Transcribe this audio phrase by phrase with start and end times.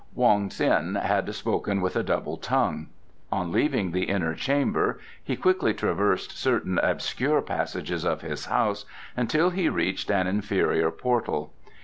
[0.15, 2.87] Wong Ts'in had spoken with a double tongue.
[3.31, 8.85] On leaving the inner chamber he quickly traversed certain obscure passages of his house
[9.15, 11.53] until he reached an inferior portal.